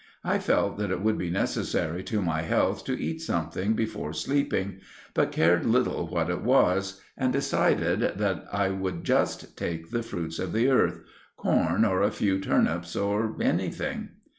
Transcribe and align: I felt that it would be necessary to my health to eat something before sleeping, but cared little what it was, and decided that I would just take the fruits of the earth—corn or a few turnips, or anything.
I 0.23 0.39
felt 0.39 0.79
that 0.79 0.89
it 0.89 1.01
would 1.03 1.19
be 1.19 1.29
necessary 1.29 2.01
to 2.05 2.23
my 2.23 2.41
health 2.41 2.83
to 2.85 2.99
eat 2.99 3.21
something 3.21 3.73
before 3.73 4.13
sleeping, 4.13 4.79
but 5.13 5.31
cared 5.31 5.63
little 5.63 6.07
what 6.07 6.31
it 6.31 6.41
was, 6.41 6.99
and 7.15 7.31
decided 7.31 8.17
that 8.17 8.45
I 8.51 8.69
would 8.69 9.03
just 9.03 9.55
take 9.55 9.91
the 9.91 10.01
fruits 10.01 10.39
of 10.39 10.53
the 10.53 10.69
earth—corn 10.69 11.85
or 11.85 12.01
a 12.01 12.09
few 12.09 12.39
turnips, 12.39 12.95
or 12.95 13.35
anything. 13.39 14.09